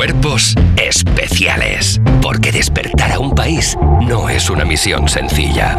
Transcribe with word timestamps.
Cuerpos 0.00 0.54
especiales. 0.82 2.00
Porque 2.22 2.50
despertar 2.50 3.12
a 3.12 3.18
un 3.18 3.34
país 3.34 3.76
no 4.00 4.30
es 4.30 4.48
una 4.48 4.64
misión 4.64 5.06
sencilla. 5.10 5.78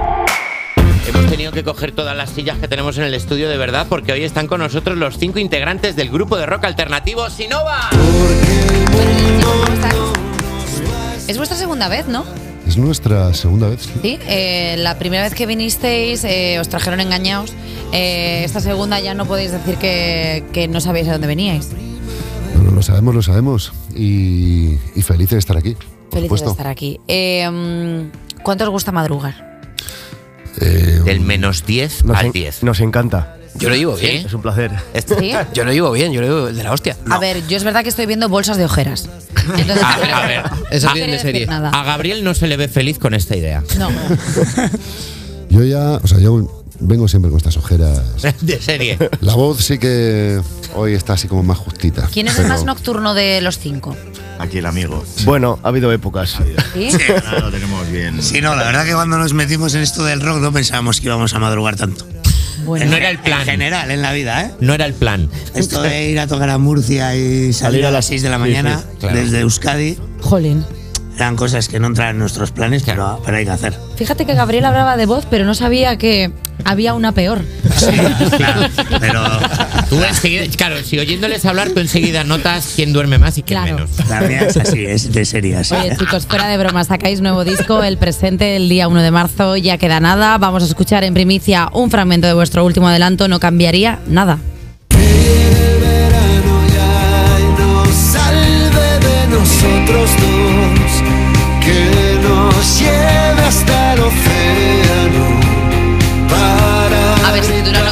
Hemos 1.07 1.25
tenido 1.25 1.51
que 1.51 1.63
coger 1.63 1.91
todas 1.91 2.15
las 2.15 2.29
sillas 2.29 2.59
que 2.59 2.67
tenemos 2.67 2.99
en 2.99 3.05
el 3.05 3.15
estudio 3.15 3.49
de 3.49 3.57
verdad 3.57 3.87
porque 3.89 4.11
hoy 4.11 4.23
están 4.23 4.45
con 4.45 4.59
nosotros 4.59 4.95
los 4.95 5.17
cinco 5.17 5.39
integrantes 5.39 5.95
del 5.95 6.11
grupo 6.11 6.37
de 6.37 6.45
rock 6.45 6.65
alternativo 6.65 7.31
Sinova. 7.31 7.89
Es 11.27 11.37
vuestra 11.37 11.57
segunda 11.57 11.87
vez, 11.87 12.07
¿no? 12.07 12.23
Es 12.67 12.77
nuestra 12.77 13.33
segunda 13.33 13.69
vez. 13.69 13.81
sí. 13.81 13.99
Sí. 14.03 14.19
eh, 14.27 14.75
la 14.77 14.99
primera 14.99 15.23
vez 15.23 15.33
que 15.33 15.47
vinisteis 15.47 16.23
eh, 16.25 16.59
os 16.59 16.69
trajeron 16.69 16.99
engañados. 16.99 17.55
Eh, 17.91 18.43
esta 18.45 18.59
segunda 18.59 18.99
ya 18.99 19.15
no 19.15 19.25
podéis 19.25 19.51
decir 19.51 19.77
que, 19.77 20.43
que 20.53 20.67
no 20.67 20.79
sabéis 20.79 21.07
a 21.07 21.13
dónde 21.13 21.25
veníais. 21.25 21.69
Bueno, 22.53 22.69
lo 22.69 22.83
sabemos, 22.83 23.15
lo 23.15 23.23
sabemos. 23.23 23.73
Y, 23.95 24.77
y 24.95 25.01
felices 25.01 25.31
de 25.31 25.39
estar 25.39 25.57
aquí. 25.57 25.75
Felices 26.11 26.41
de 26.41 26.47
estar 26.51 26.67
aquí. 26.67 26.99
Eh, 27.07 27.49
mm, 27.49 28.41
¿Cuánto 28.43 28.63
os 28.65 28.69
gusta 28.69 28.91
madrugar? 28.91 29.61
Eh, 30.59 31.01
Del 31.05 31.21
menos 31.21 31.65
10 31.65 32.03
Nos, 32.05 32.17
al 32.17 32.25
en- 32.27 32.31
10. 32.33 32.63
nos 32.63 32.79
encanta. 32.81 33.37
Yo 33.55 33.69
lo 33.69 33.75
llevo 33.75 33.95
bien. 33.95 34.25
Es 34.25 34.33
un 34.33 34.41
placer. 34.41 34.71
¿Sí? 35.19 35.33
Yo 35.53 35.65
lo 35.65 35.73
llevo 35.73 35.91
bien, 35.91 36.13
yo 36.13 36.21
lo 36.21 36.27
llevo 36.27 36.45
de 36.53 36.63
la 36.63 36.71
hostia. 36.71 36.95
A 37.09 37.19
ver, 37.19 37.45
yo 37.47 37.57
es 37.57 37.65
verdad 37.65 37.83
que 37.83 37.89
estoy 37.89 38.05
viendo 38.05 38.29
bolsas 38.29 38.55
de 38.57 38.63
ojeras. 38.63 39.09
Entonces, 39.57 39.83
A 39.83 39.97
ver, 39.97 40.11
a 40.11 40.25
ver. 40.27 40.43
Eso 40.71 40.87
no 40.87 40.93
de 40.95 41.19
serie. 41.19 41.45
nada. 41.47 41.69
A 41.69 41.83
Gabriel 41.83 42.23
no 42.23 42.33
se 42.33 42.47
le 42.47 42.55
ve 42.55 42.69
feliz 42.69 42.97
con 42.97 43.13
esta 43.13 43.35
idea. 43.35 43.61
No. 43.77 43.89
yo 45.49 45.63
ya, 45.65 45.99
o 46.01 46.07
sea, 46.07 46.19
yo 46.19 46.60
vengo 46.81 47.07
siempre 47.07 47.29
con 47.31 47.37
estas 47.37 47.57
ojeras. 47.57 48.01
De 48.41 48.61
serie. 48.61 48.97
La 49.21 49.35
voz 49.35 49.63
sí 49.63 49.77
que 49.77 50.41
hoy 50.75 50.93
está 50.93 51.13
así 51.13 51.27
como 51.27 51.43
más 51.43 51.57
justita. 51.57 52.07
¿Quién 52.11 52.27
es 52.27 52.33
el 52.37 52.43
pero- 52.43 52.49
más 52.49 52.65
nocturno 52.65 53.13
de 53.13 53.41
los 53.41 53.57
cinco? 53.59 53.95
Aquí 54.39 54.57
el 54.57 54.65
amigo. 54.65 55.03
Bueno, 55.23 55.59
ha 55.63 55.67
habido 55.67 55.91
épocas. 55.93 56.37
¿Sí? 56.73 56.89
Ahora 57.27 57.39
lo 57.41 57.51
tenemos 57.51 57.87
bien. 57.91 58.21
Sí, 58.23 58.41
no, 58.41 58.55
la 58.55 58.63
verdad 58.63 58.85
que 58.85 58.93
cuando 58.93 59.17
nos 59.19 59.33
metimos 59.33 59.75
en 59.75 59.81
esto 59.81 60.03
del 60.03 60.19
rock 60.19 60.39
no 60.41 60.51
pensábamos 60.51 60.99
que 60.99 61.05
íbamos 61.07 61.33
a 61.35 61.39
madrugar 61.39 61.75
tanto. 61.75 62.07
Bueno, 62.65 62.85
No 62.87 62.95
era 62.97 63.09
el 63.09 63.19
plan. 63.19 63.41
En 63.41 63.45
general, 63.45 63.89
en 63.91 64.01
la 64.01 64.13
vida, 64.13 64.41
¿eh? 64.43 64.51
No 64.59 64.73
era 64.73 64.85
el 64.85 64.93
plan. 64.93 65.29
Esto 65.55 65.81
de 65.81 66.09
ir 66.09 66.19
a 66.19 66.27
tocar 66.27 66.49
a 66.49 66.57
Murcia 66.57 67.15
y 67.15 67.53
salir 67.53 67.85
a 67.85 67.91
las 67.91 68.05
6 68.05 68.21
de 68.23 68.29
la 68.29 68.35
Sí, 68.37 68.41
mañana 68.41 68.79
sí, 68.79 68.97
claro. 68.99 69.15
desde 69.17 69.39
Euskadi 69.41 69.97
jolín. 70.21 70.65
Eran 71.15 71.35
cosas 71.35 71.67
que 71.67 71.79
no 71.79 71.87
entran 71.87 72.09
en 72.11 72.19
nuestros 72.19 72.51
planes, 72.51 72.83
pero, 72.83 73.21
pero 73.25 73.37
hay 73.37 73.45
que 73.45 73.51
hacer. 73.51 73.73
Fíjate 73.95 74.25
que 74.25 74.33
Gabriel 74.33 74.65
hablaba 74.65 74.97
de 74.97 75.05
voz, 75.05 75.25
pero 75.29 75.45
no 75.45 75.53
sabía 75.53 75.97
que 75.97 76.31
había 76.65 76.93
una 76.93 77.11
peor. 77.11 77.41
Claro, 78.37 78.61
pero 78.99 79.23
Tú 79.89 80.01
enseguida, 80.01 80.43
claro, 80.55 80.77
si 80.83 80.97
oyéndoles 80.99 81.43
hablar, 81.45 81.69
tú 81.71 81.79
enseguida 81.81 82.23
notas 82.23 82.73
quién 82.75 82.93
duerme 82.93 83.17
más 83.17 83.37
y 83.37 83.43
quién 83.43 83.59
Claro. 83.61 83.75
menos. 83.75 83.89
la 84.09 84.21
mía 84.21 84.41
es 84.47 84.55
así, 84.57 84.85
es 84.85 85.11
de 85.11 85.25
serie 85.25 85.57
así. 85.57 85.75
Oye, 85.75 85.97
chicos, 85.97 86.25
fuera 86.27 86.47
de 86.47 86.57
broma, 86.57 86.83
sacáis 86.85 87.19
nuevo 87.21 87.43
disco, 87.43 87.83
el 87.83 87.97
presente, 87.97 88.55
el 88.55 88.69
día 88.69 88.87
1 88.87 89.01
de 89.01 89.11
marzo, 89.11 89.57
ya 89.57 89.77
queda 89.77 89.99
nada. 89.99 90.37
Vamos 90.37 90.63
a 90.63 90.65
escuchar 90.67 91.03
en 91.03 91.13
primicia 91.13 91.67
un 91.73 91.91
fragmento 91.91 92.27
de 92.27 92.33
vuestro 92.33 92.63
último 92.65 92.87
adelanto, 92.87 93.27
no 93.27 93.39
cambiaría 93.39 93.99
nada. 94.07 94.37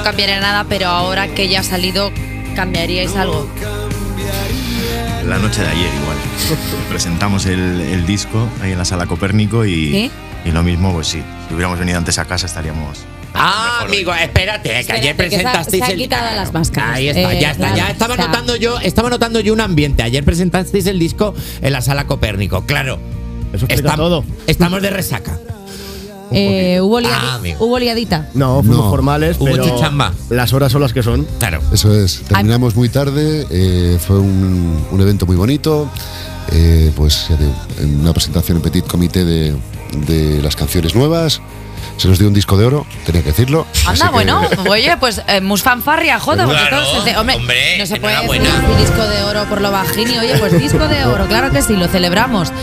Cambiaría 0.09 0.39
nada, 0.39 0.65
pero 0.67 0.87
ahora 0.87 1.27
que 1.27 1.47
ya 1.49 1.59
ha 1.59 1.63
salido, 1.63 2.11
¿cambiaríais 2.55 3.15
algo? 3.15 3.47
La 5.27 5.37
noche 5.37 5.61
de 5.61 5.67
ayer 5.67 5.91
igual. 6.01 6.17
Presentamos 6.89 7.45
el, 7.45 7.79
el 7.81 8.05
disco 8.07 8.47
ahí 8.61 8.71
en 8.71 8.77
la 8.79 8.85
sala 8.85 9.05
Copérnico 9.05 9.65
y, 9.65 9.91
¿Sí? 9.91 10.11
y 10.45 10.51
lo 10.51 10.63
mismo, 10.63 10.91
pues 10.93 11.07
sí. 11.07 11.21
Si 11.47 11.53
hubiéramos 11.53 11.77
venido 11.77 11.97
antes 11.99 12.17
a 12.17 12.25
casa 12.25 12.47
estaríamos... 12.47 12.99
Ah, 13.35 13.81
amigo, 13.83 14.11
espérate, 14.15 14.69
que 14.69 14.75
ayer 14.91 15.11
Espérate, 15.11 15.23
que 15.29 15.29
se 15.29 15.35
ha- 15.47 15.51
presentasteis 15.51 15.83
se 15.85 15.91
ha 15.91 15.93
el. 15.93 15.99
quitado 16.01 16.35
las 16.35 16.51
máscaras. 16.51 16.95
Ahí 16.95 17.09
está, 17.09 17.31
Eh, 17.33 17.39
ya 17.39 17.51
está. 17.51 17.57
claro, 17.67 17.77
ya 17.77 17.89
estaba 17.91 18.15
sea- 18.15 18.25
notando 18.25 18.55
yo, 18.55 18.79
estaba 18.79 19.09
notando 19.11 19.39
yo 19.39 19.53
un 19.53 19.61
ambiente. 19.61 20.01
Ayer 20.01 20.23
presentasteis 20.23 20.87
el 20.87 20.97
disco 20.97 21.35
en 21.61 21.71
la 21.71 21.81
sala 21.83 22.07
Copérnico. 22.07 22.65
Claro. 22.65 22.97
Eso 23.53 23.65
explica 23.65 23.95
todo. 23.95 24.25
Estamos 24.47 24.81
de 24.81 24.89
resaca. 24.89 25.37
Eh, 26.31 26.79
¿hubo, 26.81 26.99
liadi- 26.99 27.09
Ah, 27.13 27.35
amigo. 27.35 27.65
¿Hubo 27.65 27.79
liadita? 27.79 28.29
No, 28.33 28.61
fuimos 28.61 28.85
No. 28.85 28.89
formales, 28.89 29.37
Hubo 29.39 29.45
pero 29.45 29.63
chichamba. 29.63 30.13
las 30.29 30.53
horas 30.53 30.71
son 30.71 30.81
las 30.81 30.93
que 30.93 31.01
son. 31.03 31.25
Claro. 31.39 31.59
Eso 31.71 31.93
es. 31.93 32.21
Terminamos 32.27 32.75
muy 32.75 32.89
tarde. 32.89 33.45
eh, 33.49 33.97
fue 34.05 34.19
un, 34.19 34.85
un 34.91 35.01
evento 35.01 35.25
muy 35.25 35.35
bonito. 35.35 35.89
eh, 36.51 36.91
pues 36.95 37.27
ya 37.29 37.35
digo, 37.35 37.53
en 37.79 37.99
una 38.01 38.11
presentación 38.11 38.57
en 38.57 38.63
Petit 38.63 38.85
Comité 38.87 39.23
de, 39.23 39.55
de 40.07 40.41
las 40.41 40.55
canciones 40.55 40.95
nuevas. 40.95 41.41
Se 41.99 42.07
nos 42.07 42.17
dio 42.17 42.29
un 42.29 42.33
disco 42.33 42.55
de 42.57 42.65
oro, 42.65 42.85
tenía 43.05 43.21
que 43.21 43.31
decirlo. 43.31 43.67
Anda, 43.85 44.05
que- 44.05 44.11
bueno, 44.13 44.41
oye, 44.69 44.95
pues 44.97 45.21
eh, 45.27 45.41
mus 45.41 45.61
fanfarria, 45.63 46.17
joda, 46.17 46.45
Claro, 46.45 46.77
hombre, 47.17 47.35
hombre, 47.35 47.77
no 47.77 47.85
se 47.85 47.97
puede 47.99 48.15
decir 48.21 48.41
disco 48.79 49.05
de 49.05 49.23
oro 49.23 49.43
por 49.49 49.59
lo 49.59 49.69
bajini, 49.69 50.17
oye, 50.17 50.37
pues 50.39 50.57
disco 50.57 50.87
de 50.87 51.03
oro, 51.03 51.27
claro 51.27 51.51
que 51.51 51.61
sí, 51.61 51.75
lo 51.75 51.89
celebramos. 51.89 52.53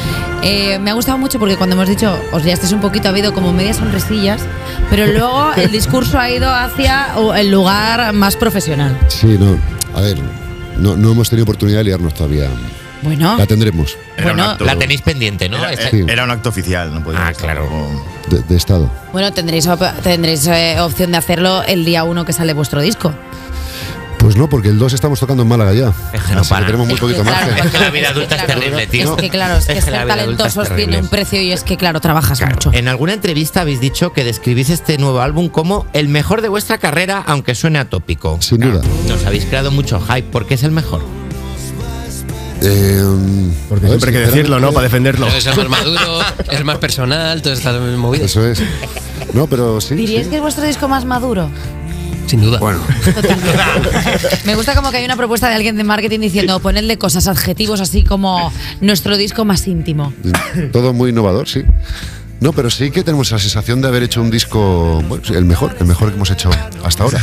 Eh, 0.43 0.79
me 0.79 0.91
ha 0.91 0.95
gustado 0.95 1.19
mucho 1.19 1.39
porque 1.39 1.57
cuando 1.57 1.77
hemos 1.77 1.87
dicho, 1.87 2.19
os 2.33 2.45
liasteis 2.45 2.73
un 2.73 2.81
poquito, 2.81 3.09
ha 3.09 3.11
habido 3.11 3.35
como 3.35 3.53
medias 3.53 3.77
sonrisillas, 3.77 4.41
pero 4.89 5.07
luego 5.07 5.53
el 5.57 5.71
discurso 5.71 6.19
ha 6.19 6.31
ido 6.31 6.51
hacia 6.51 7.19
uh, 7.19 7.35
el 7.35 7.51
lugar 7.51 8.15
más 8.15 8.37
profesional. 8.37 8.99
Sí, 9.09 9.37
no. 9.39 9.59
A 9.95 10.01
ver, 10.01 10.17
no, 10.79 10.97
no 10.97 11.13
hemos 11.13 11.29
tenido 11.29 11.43
oportunidad 11.45 11.79
de 11.79 11.85
liarnos 11.85 12.15
todavía. 12.15 12.49
Bueno, 13.03 13.37
La 13.37 13.47
tendremos 13.47 13.97
Era 14.17 14.25
Bueno, 14.29 14.45
acto- 14.51 14.65
La 14.65 14.77
tenéis 14.77 15.03
pendiente, 15.03 15.49
¿no? 15.49 15.59
Era, 15.65 15.91
Sí. 15.91 16.05
era 16.09 16.25
un 16.25 16.31
acto 16.31 16.49
oficial, 16.49 16.93
no 16.95 17.05
podíamos 17.05 17.29
Ah, 17.29 17.31
estar 17.33 17.45
claro. 17.45 17.69
como- 17.69 18.05
de, 18.29 18.41
de 18.41 18.57
estado. 18.57 18.91
bueno, 19.13 19.33
tendréis, 19.33 19.67
op- 19.67 20.01
tendréis 20.03 20.47
eh, 20.47 20.77
opción 20.81 21.13
de 21.13 21.19
hacerlo 21.19 21.63
el 21.63 21.85
día 21.85 22.05
uno 22.05 22.25
que 22.25 22.33
sale 22.33 22.53
vuestro 22.55 22.81
disco. 22.81 23.13
Pues 24.19 24.35
no, 24.37 24.49
porque 24.49 24.69
el 24.71 24.79
2 24.79 24.93
estamos 24.93 25.21
tocando 25.21 25.45
en 25.45 25.49
Málaga 25.49 25.73
ya. 25.73 25.93
Es 26.13 26.23
que 26.23 26.33
no 26.35 26.41
Así 26.41 26.49
que 26.49 26.55
para. 26.55 26.67
tenemos 26.67 26.87
muy 26.89 26.95
Es 26.95 27.01
que, 27.01 27.07
poquito 27.07 27.23
claro, 27.23 27.47
margen. 27.47 27.65
Es 27.67 27.71
que 27.71 27.79
la 27.79 27.91
vida 27.91 28.09
adulta 28.09 28.35
es 28.35 28.43
Claro, 28.47 28.61
terrible, 28.61 28.87
tío. 28.89 29.11
Es 29.15 29.21
que 29.23 29.31
claro, 29.31 29.57
es 29.59 29.67
que, 29.67 29.73
Es 29.75 29.85
que 29.85 29.91
ser 29.93 30.07
talentosos 30.09 30.69
tiene 30.75 30.99
un 30.99 31.09
precio 31.09 31.41
y 31.41 31.53
es 31.53 31.63
que 31.63 31.77
claro, 31.77 32.01
trabajas 32.01 32.39
Claro, 32.39 32.55
mucho. 32.55 32.71
En 32.73 32.89
alguna 32.89 33.13
entrevista 33.13 33.61
habéis 33.61 33.79
dicho 33.79 34.13
que 34.13 34.25
describís 34.25 34.71
este 34.71 34.99
nuevo 34.99 35.21
álbum 35.21 35.49
como 35.49 35.87
el 35.93 36.09
mejor 36.09 36.41
de 36.43 36.49
vuestra 36.49 36.79
carrera, 36.79 37.23
aunque 37.25 37.55
suene 37.55 37.79
atópico. 37.79 38.39
Sin 38.41 38.61
duda. 38.63 38.81
Nos 39.07 39.25
habéis 39.27 39.45
creado 39.45 39.71
mucho 39.71 40.01
hype. 40.01 40.23
¿Por 40.31 40.47
qué 40.47 40.55
es 40.55 40.63
el 40.65 40.73
mejor? 40.73 41.05
Eh, 42.69 43.03
Porque 43.69 43.87
siempre 43.87 44.11
hay 44.11 44.17
que 44.17 44.31
decirlo, 44.31 44.59
¿no? 44.61 44.73
Para 44.73 44.85
defenderlo. 44.85 45.27
Es 45.29 45.47
más 45.57 45.69
maduro, 45.69 46.21
es 46.51 46.65
más 46.65 46.79
personal, 46.79 47.43
todas 47.43 47.59
estas 47.59 47.81
movidas. 47.97 48.31
Eso 48.31 48.47
es. 48.47 48.61
No, 49.33 49.47
pero 49.47 49.81
sí. 49.81 49.95
¿Diríais 49.95 50.25
sí. 50.25 50.31
que 50.31 50.37
es 50.37 50.43
vuestro 50.43 50.65
disco 50.65 50.89
más 50.89 51.05
maduro? 51.05 51.51
Sin 52.27 52.41
duda. 52.41 52.59
Bueno, 52.59 52.81
Me 54.47 54.57
gusta 54.57 54.75
como 54.75 54.91
que 54.91 54.97
hay 54.97 55.05
una 55.05 55.17
propuesta 55.17 55.49
de 55.49 55.55
alguien 55.55 55.77
de 55.77 55.85
marketing 55.85 56.19
diciendo 56.21 56.59
ponedle 56.59 56.99
cosas, 56.99 57.29
adjetivos 57.29 57.81
así 57.81 58.03
como 58.03 58.53
nuestro 58.81 59.17
disco 59.17 59.45
más 59.45 59.67
íntimo. 59.69 60.13
todo 60.73 60.93
muy 60.93 61.11
innovador, 61.11 61.49
sí. 61.49 61.63
No, 62.39 62.53
pero 62.53 62.69
sí 62.71 62.91
que 62.91 63.03
tenemos 63.03 63.31
la 63.33 63.39
sensación 63.39 63.81
de 63.81 63.89
haber 63.89 64.03
hecho 64.03 64.21
un 64.21 64.31
disco, 64.31 65.03
bueno, 65.09 65.23
el 65.31 65.45
mejor, 65.47 65.75
el 65.81 65.87
mejor 65.87 66.11
que 66.11 66.17
hemos 66.17 66.31
hecho 66.31 66.51
hasta 66.85 67.05
ahora. 67.05 67.19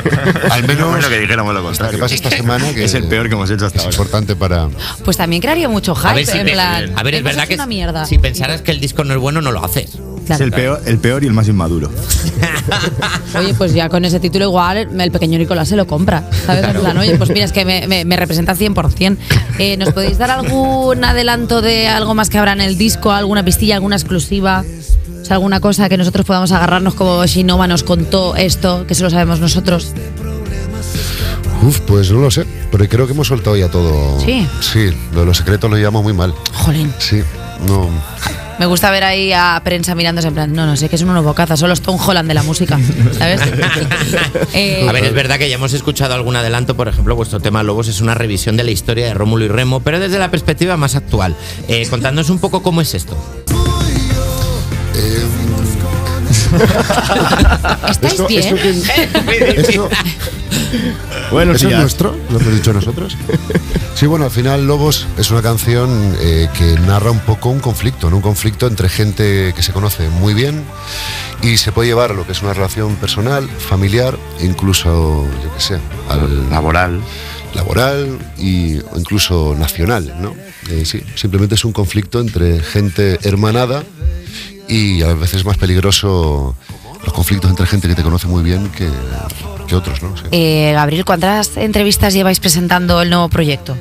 Al 0.50 0.66
menos 0.66 0.90
Bueno, 0.90 1.08
que 1.08 1.18
dijéramos 1.18 1.52
lo 1.54 1.60
hasta 1.68 1.84
que 1.90 1.98
contrario. 1.98 2.00
pase 2.00 2.14
esta 2.14 2.30
semana, 2.30 2.72
que 2.72 2.84
Es 2.84 2.94
el 2.94 3.04
peor 3.06 3.28
que 3.28 3.34
hemos 3.34 3.50
hecho 3.50 3.66
hasta 3.66 3.78
es 3.80 3.84
ahora. 3.84 3.94
importante 3.94 4.36
para... 4.36 4.68
Pues 5.04 5.18
también 5.18 5.42
crearía 5.42 5.68
mucho 5.68 5.94
hype, 5.94 6.08
A 6.08 6.14
ver, 6.14 6.26
si 6.26 6.38
en 6.38 6.46
plan, 6.46 6.92
a 6.96 7.02
ver, 7.02 7.14
es 7.14 7.20
"Hemos 7.20 7.32
verdad 7.32 7.48
que 7.48 7.54
una 7.54 7.66
mierda. 7.66 8.06
si 8.06 8.18
pensaras 8.18 8.62
que 8.62 8.70
el 8.70 8.80
disco 8.80 9.04
no 9.04 9.12
es 9.14 9.20
bueno, 9.20 9.42
no 9.42 9.52
lo 9.52 9.62
haces. 9.64 9.98
Claro. 10.26 10.34
Es 10.34 10.40
el 10.40 10.52
peor, 10.52 10.82
el 10.86 10.98
peor 10.98 11.22
y 11.24 11.26
el 11.26 11.32
más 11.32 11.48
inmaduro. 11.48 11.90
Oye, 13.38 13.54
pues 13.54 13.74
ya 13.74 13.88
con 13.88 14.04
ese 14.04 14.20
título 14.20 14.46
igual 14.46 14.88
el 14.98 15.10
pequeño 15.10 15.38
Nicolás 15.38 15.68
se 15.68 15.76
lo 15.76 15.86
compra, 15.86 16.28
¿sabes? 16.46 16.64
En 16.64 16.80
plan, 16.80 16.96
oye, 16.96 17.16
pues 17.16 17.30
mira, 17.30 17.44
es 17.44 17.52
que 17.52 17.64
me, 17.64 17.86
me- 17.86 18.04
me 18.04 18.16
representa 18.16 18.54
100%. 18.56 19.16
Eh, 19.58 19.76
¿Nos 19.76 19.92
podéis 19.92 20.16
dar 20.18 20.30
algún 20.30 21.04
adelanto 21.04 21.60
de 21.60 21.88
algo 21.88 22.14
más 22.14 22.30
que 22.30 22.38
habrá 22.38 22.52
en 22.52 22.60
el 22.62 22.78
disco? 22.78 23.12
¿Alguna 23.12 23.44
pistilla, 23.44 23.74
alguna 23.74 23.96
exclusiva? 23.96 24.64
O 25.20 25.24
sea, 25.24 25.36
alguna 25.36 25.60
cosa 25.60 25.88
que 25.88 25.96
nosotros 25.96 26.24
podamos 26.26 26.52
agarrarnos 26.52 26.94
como 26.94 27.24
Shinova 27.26 27.66
nos 27.66 27.82
contó 27.82 28.34
esto, 28.36 28.86
que 28.86 28.94
se 28.94 29.02
lo 29.02 29.10
sabemos 29.10 29.40
nosotros. 29.40 29.92
Uf, 31.62 31.80
pues 31.80 32.10
no 32.12 32.20
lo 32.20 32.30
sé, 32.30 32.46
pero 32.70 32.86
creo 32.88 33.06
que 33.06 33.12
hemos 33.12 33.28
soltado 33.28 33.56
ya 33.56 33.70
todo. 33.70 34.20
Sí. 34.20 34.46
Sí, 34.60 34.90
lo 35.12 35.20
de 35.20 35.26
los 35.26 35.36
secretos 35.38 35.70
lo 35.70 35.76
llevamos 35.76 36.02
muy 36.02 36.12
mal. 36.12 36.34
Jolín. 36.52 36.92
Sí, 36.98 37.22
no... 37.66 37.88
Me 38.58 38.66
gusta 38.66 38.90
ver 38.90 39.02
ahí 39.04 39.32
a 39.32 39.60
prensa 39.64 39.94
mirándose 39.94 40.28
en 40.28 40.34
plan, 40.34 40.52
no, 40.52 40.64
no 40.66 40.76
sé, 40.76 40.88
que 40.88 40.96
es 40.96 41.02
uno 41.02 41.22
bocaza, 41.22 41.56
solo 41.56 41.72
es 41.72 41.80
Tom 41.80 41.98
Holland 42.00 42.28
de 42.28 42.34
la 42.34 42.42
música, 42.44 42.78
¿sabes? 43.18 43.40
Eh, 44.54 44.86
A 44.88 44.92
ver, 44.92 45.04
es 45.04 45.12
verdad 45.14 45.38
que 45.38 45.48
ya 45.48 45.56
hemos 45.56 45.72
escuchado 45.72 46.14
algún 46.14 46.36
adelanto, 46.36 46.76
por 46.76 46.86
ejemplo, 46.88 47.16
vuestro 47.16 47.40
tema 47.40 47.62
Lobos 47.64 47.88
es 47.88 48.00
una 48.00 48.14
revisión 48.14 48.56
de 48.56 48.62
la 48.64 48.70
historia 48.70 49.06
de 49.06 49.14
Rómulo 49.14 49.44
y 49.44 49.48
Remo, 49.48 49.80
pero 49.80 49.98
desde 49.98 50.18
la 50.18 50.30
perspectiva 50.30 50.76
más 50.76 50.94
actual. 50.94 51.34
Eh, 51.68 51.86
contadnos 51.90 52.30
un 52.30 52.38
poco 52.38 52.62
cómo 52.62 52.80
es 52.80 52.94
esto. 52.94 53.16
¿Estáis 57.90 58.12
esto, 58.14 58.26
bien? 58.28 58.40
esto 58.44 58.56
que- 58.56 59.60
esto- 59.60 59.88
Bueno, 61.30 61.52
¿Eso 61.52 61.60
sí, 61.60 61.66
es 61.66 61.72
ya. 61.72 61.78
nuestro? 61.80 62.16
¿Lo 62.30 62.38
hemos 62.40 62.54
dicho 62.54 62.72
nosotros? 62.72 63.16
Sí, 63.94 64.06
bueno, 64.06 64.24
al 64.24 64.32
final 64.32 64.66
Lobos 64.66 65.06
es 65.16 65.30
una 65.30 65.40
canción 65.40 66.16
eh, 66.20 66.48
que 66.58 66.74
narra 66.80 67.12
un 67.12 67.20
poco 67.20 67.50
un 67.50 67.60
conflicto, 67.60 68.10
¿no? 68.10 68.16
un 68.16 68.22
conflicto 68.22 68.66
entre 68.66 68.88
gente 68.88 69.52
que 69.54 69.62
se 69.62 69.72
conoce 69.72 70.08
muy 70.08 70.34
bien 70.34 70.64
y 71.42 71.58
se 71.58 71.70
puede 71.70 71.88
llevar 71.90 72.10
a 72.10 72.14
lo 72.14 72.26
que 72.26 72.32
es 72.32 72.42
una 72.42 72.52
relación 72.52 72.96
personal, 72.96 73.48
familiar, 73.48 74.18
incluso, 74.40 75.24
yo 75.42 75.54
qué 75.54 75.60
sé, 75.60 75.78
al 76.08 76.50
Laboral. 76.50 77.00
laboral 77.54 78.18
y, 78.36 78.78
incluso 78.96 79.54
nacional, 79.56 80.12
¿no? 80.20 80.34
Eh, 80.70 80.84
sí, 80.84 81.00
simplemente 81.14 81.54
es 81.54 81.64
un 81.64 81.72
conflicto 81.72 82.18
entre 82.18 82.60
gente 82.60 83.20
hermanada 83.22 83.84
y 84.66 85.02
a 85.02 85.14
veces 85.14 85.36
es 85.36 85.44
más 85.44 85.56
peligroso 85.56 86.56
los 87.04 87.12
conflictos 87.12 87.48
entre 87.48 87.66
gente 87.66 87.86
que 87.86 87.94
te 87.94 88.02
conoce 88.02 88.26
muy 88.26 88.42
bien 88.42 88.70
que, 88.70 88.88
que 89.66 89.76
otros, 89.76 90.02
¿no? 90.02 90.16
Sí. 90.16 90.24
Eh, 90.32 90.72
Gabriel, 90.74 91.04
¿cuántas 91.04 91.56
entrevistas 91.56 92.14
lleváis 92.14 92.40
presentando 92.40 93.00
el 93.02 93.10
nuevo 93.10 93.28
proyecto? 93.28 93.76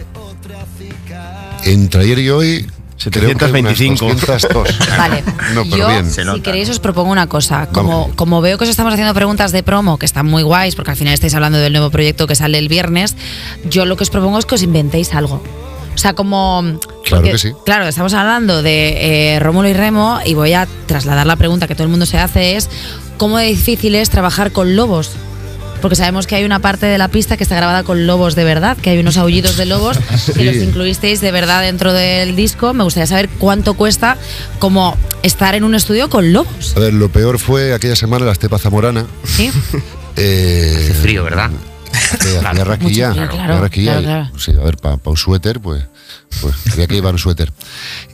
Entre 1.65 2.01
ayer 2.01 2.19
y 2.19 2.29
hoy. 2.29 2.67
creo 3.11 3.29
que 3.37 3.45
unas 3.45 3.77
725. 3.77 4.05
202. 4.05 4.79
Vale, 4.97 5.23
No, 5.53 5.63
pero 5.63 5.77
yo, 5.77 5.87
bien. 5.87 6.09
si 6.11 6.41
queréis, 6.41 6.69
os 6.69 6.79
propongo 6.79 7.11
una 7.11 7.27
cosa. 7.27 7.67
Como, 7.67 8.11
como 8.15 8.41
veo 8.41 8.57
que 8.57 8.65
os 8.65 8.69
estamos 8.69 8.93
haciendo 8.93 9.13
preguntas 9.13 9.51
de 9.51 9.63
promo, 9.63 9.97
que 9.97 10.05
están 10.05 10.25
muy 10.25 10.43
guays, 10.43 10.75
porque 10.75 10.91
al 10.91 10.97
final 10.97 11.13
estáis 11.13 11.33
hablando 11.35 11.57
del 11.59 11.71
nuevo 11.73 11.89
proyecto 11.89 12.27
que 12.27 12.35
sale 12.35 12.57
el 12.57 12.67
viernes, 12.67 13.15
yo 13.69 13.85
lo 13.85 13.95
que 13.95 14.03
os 14.03 14.09
propongo 14.09 14.39
es 14.39 14.45
que 14.45 14.55
os 14.55 14.63
inventéis 14.63 15.13
algo. 15.13 15.41
O 15.93 15.97
sea, 15.97 16.13
como... 16.13 16.79
Claro 17.05 17.23
que 17.23 17.37
sí. 17.37 17.51
Claro, 17.65 17.87
estamos 17.87 18.13
hablando 18.13 18.63
de 18.63 19.35
eh, 19.35 19.39
Rómulo 19.39 19.69
y 19.69 19.73
Remo 19.73 20.19
y 20.25 20.33
voy 20.33 20.53
a 20.53 20.67
trasladar 20.87 21.27
la 21.27 21.35
pregunta 21.35 21.67
que 21.67 21.75
todo 21.75 21.83
el 21.83 21.89
mundo 21.89 22.05
se 22.05 22.17
hace 22.17 22.55
es 22.55 22.69
¿cómo 23.17 23.37
de 23.37 23.45
difícil 23.45 23.93
es 23.95 24.09
trabajar 24.09 24.51
con 24.51 24.75
lobos? 24.75 25.11
Porque 25.83 25.95
sabemos 25.97 26.25
que 26.27 26.35
hay 26.35 26.45
una 26.45 26.59
parte 26.59 26.85
de 26.87 26.97
la 26.97 27.09
pista 27.09 27.37
que 27.37 27.43
está 27.43 27.55
grabada 27.57 27.83
con 27.83 28.07
lobos 28.07 28.33
de 28.35 28.43
verdad, 28.45 28.75
que 28.77 28.89
hay 28.89 28.97
unos 28.99 29.17
aullidos 29.17 29.57
de 29.57 29.65
lobos 29.65 29.99
que 30.25 30.31
Sí. 30.33 30.43
los 30.45 30.55
incluisteis 30.55 31.19
de 31.21 31.31
verdad 31.31 31.61
dentro 31.61 31.93
del 31.93 32.35
disco. 32.35 32.73
Me 32.73 32.83
gustaría 32.85 33.05
saber 33.05 33.27
cuánto 33.37 33.73
cuesta 33.75 34.17
como 34.59 34.97
estar 35.21 35.53
en 35.55 35.63
un 35.65 35.75
estudio 35.75 36.09
con 36.09 36.33
lobos. 36.33 36.73
A 36.75 36.79
ver, 36.79 36.93
lo 36.93 37.09
peor 37.09 37.37
fue 37.37 37.73
aquella 37.73 37.95
semana 37.97 38.25
la 38.25 38.31
estepa 38.31 38.57
zamorana. 38.57 39.05
¿Sí? 39.25 39.51
Eh, 40.15 40.75
Hace 40.77 40.93
frío, 40.93 41.23
¿verdad? 41.23 41.49
eh, 41.51 42.17
claro, 42.39 42.49
hacía 42.49 42.63
raquilla 42.63 43.11
claro, 43.11 43.65
y- 43.73 43.83
claro. 43.83 44.31
Sí, 44.37 44.51
a 44.51 44.63
ver, 44.63 44.77
para 44.77 44.97
un 45.03 45.17
suéter, 45.17 45.59
pues, 45.59 45.83
pues 46.41 46.55
había 46.71 46.87
que 46.87 46.95
llevar 46.95 47.13
un 47.13 47.19
suéter. 47.19 47.51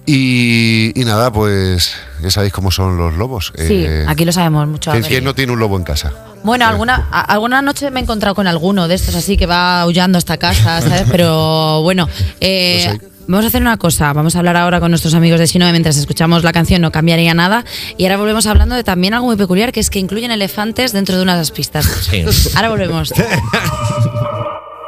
Y, 0.06 0.92
y 1.00 1.06
nada, 1.06 1.32
pues 1.32 1.94
ya 2.22 2.32
sabéis 2.32 2.54
cómo 2.54 2.72
son 2.72 2.98
los 2.98 3.14
lobos. 3.16 3.54
Sí, 3.56 3.86
Eh, 3.86 4.06
aquí 4.08 4.26
lo 4.26 4.32
sabemos 4.32 4.68
mucho. 4.68 4.92
¿quién, 4.92 5.04
quién 5.04 5.24
no 5.24 5.36
tiene 5.36 5.52
un 5.54 5.60
lobo 5.60 5.78
en 5.78 5.84
casa? 5.84 6.12
Bueno, 6.44 6.66
alguna, 6.68 7.08
a- 7.12 7.22
alguna 7.22 7.62
noche 7.62 7.92
me 7.92 8.00
he 8.00 8.04
encontrado 8.04 8.34
con 8.34 8.48
alguno 8.48 8.88
de 8.88 8.96
estos 8.96 9.14
así 9.16 9.36
que 9.38 9.46
va 9.46 9.82
aullando 9.82 10.18
hasta 10.18 10.38
casa, 10.38 10.82
¿sabes? 10.88 11.04
Pero 11.12 11.82
bueno, 11.84 12.08
eh, 12.40 12.98
vamos 13.28 13.44
a 13.46 13.48
hacer 13.50 13.62
una 13.62 13.78
cosa. 13.78 14.14
Vamos 14.14 14.36
a 14.36 14.40
hablar 14.40 14.56
ahora 14.58 14.80
con 14.80 14.90
nuestros 14.92 15.14
amigos 15.14 15.40
de 15.40 15.48
Sinoe 15.48 15.72
mientras 15.72 15.98
escuchamos 15.98 16.44
la 16.44 16.54
canción 16.54 16.82
No 16.82 16.92
cambiaría 16.92 17.34
nada. 17.34 17.66
Y 17.98 18.06
ahora 18.06 18.18
volvemos 18.18 18.46
hablando 18.48 18.76
de 18.76 18.84
también 18.86 19.14
algo 19.14 19.28
muy 19.28 19.36
peculiar, 19.36 19.72
que 19.74 19.80
es 19.82 19.90
que 19.90 20.00
incluyen 20.00 20.32
elefantes 20.32 20.94
dentro 20.94 21.18
de 21.18 21.24
una 21.24 21.34
de 21.34 21.40
las 21.40 21.52
pistas. 21.52 21.86
Sí. 22.10 22.24
Ahora 22.56 22.70
volvemos. 22.70 23.14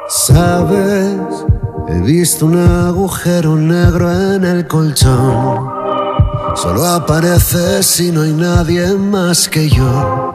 Sabes, 0.08 1.16
he 1.92 2.00
visto 2.00 2.46
un 2.46 2.56
agujero 2.56 3.54
negro 3.54 4.10
en 4.10 4.44
el 4.44 4.66
colchón. 4.66 5.70
Solo 6.54 6.86
aparece 6.86 7.82
si 7.82 8.10
no 8.10 8.22
hay 8.22 8.32
nadie 8.32 8.86
más 8.94 9.48
que 9.48 9.68
yo. 9.68 10.34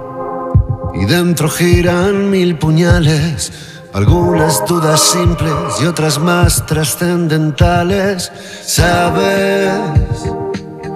Y 0.94 1.06
dentro 1.06 1.50
giran 1.50 2.30
mil 2.30 2.58
puñales, 2.58 3.52
algunas 3.94 4.66
dudas 4.68 5.00
simples 5.00 5.54
y 5.82 5.86
otras 5.86 6.20
más 6.20 6.66
trascendentales. 6.66 8.32
Sabes, 8.64 9.74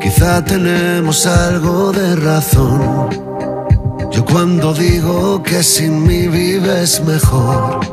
quizá 0.01 0.43
tenemos 0.43 1.25
algo 1.25 1.91
de 1.91 2.15
razón. 2.17 3.09
Yo 4.11 4.25
cuando 4.25 4.73
digo 4.73 5.41
que 5.41 5.63
sin 5.63 6.03
mí 6.03 6.27
vives 6.27 7.01
mejor. 7.03 7.90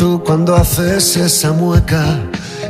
Tú 0.00 0.22
cuando 0.24 0.56
haces 0.56 1.14
esa 1.18 1.52
mueca 1.52 2.16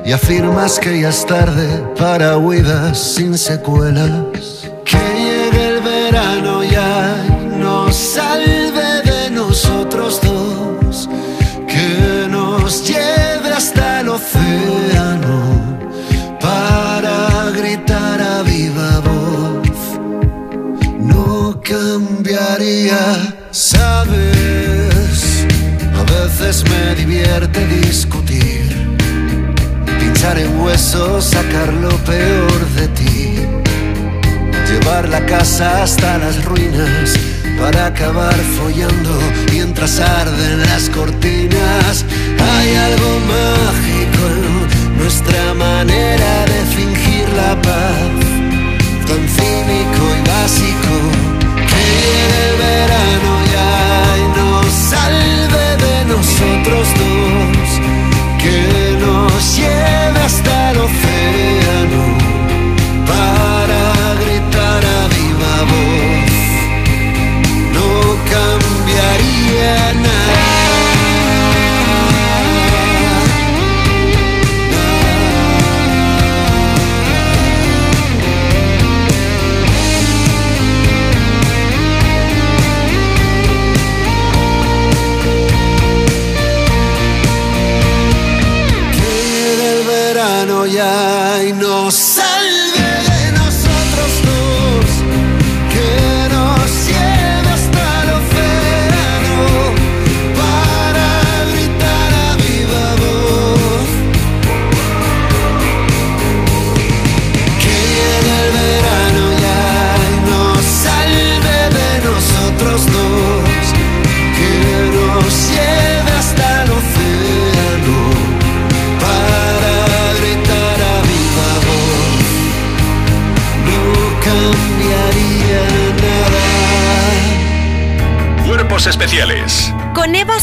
y 0.05 0.11
afirmas 0.11 0.81
que 0.81 1.01
ya 1.01 1.11
es 1.11 1.25
tarde 1.25 1.69
para 1.97 2.37
huidas 2.39 2.99
sin 2.99 3.39
secuelas. 3.39 4.67
Que 4.85 4.99
llegue 4.99 5.69
el 5.77 5.81
verano 5.81 6.65
ya 6.65 7.25
y 7.29 7.57
nos 7.57 7.95
salve 7.95 9.03
de 9.05 9.31
nosotros 9.31 10.21
dos. 10.21 11.09
Que 11.69 12.27
nos 12.29 12.89
lleve 12.89 13.53
hasta 13.53 14.01
el 14.01 14.09
océano 14.09 15.79
para 16.41 17.51
gritar 17.51 18.21
a 18.21 18.43
viva 18.43 18.99
voz 19.05 20.01
no 20.99 21.61
cambiaría, 21.63 23.30
me 26.51 26.97
divierte 26.97 27.65
discutir, 27.65 28.97
pinchar 30.01 30.37
en 30.37 30.59
huesos, 30.59 31.25
sacar 31.27 31.73
lo 31.75 31.97
peor 31.99 32.67
de 32.75 32.89
ti, 32.89 33.35
llevar 34.69 35.09
la 35.09 35.25
casa 35.27 35.85
hasta 35.85 36.19
las 36.19 36.45
ruinas 36.45 37.15
para 37.61 37.87
acabar 37.87 38.35
follando 38.59 39.17
mientras 39.53 40.01
arden 40.01 40.59
las 40.63 40.91
cortinas. 40.91 42.05
Hay 42.51 42.75
algo 42.75 43.11
mágico 43.37 44.23
en 44.35 44.99
nuestra 44.99 45.55
manera 45.55 46.47
de 46.47 46.61
fingir 46.75 47.29
la 47.37 47.55
paz. 47.63 48.11
Tan 49.07 49.23
cínico 49.37 50.03
y 50.19 50.29
básico 50.29 50.95
que 51.69 51.81
llegue 52.01 52.51
el 52.51 52.57
verano 52.59 53.40
nosotros 56.21 56.87
dos 56.99 57.81
que 58.43 58.97
nos 59.01 59.57
lleve 59.57 60.21
hasta 60.21 60.71
el 60.73 60.79
océano 60.79 61.60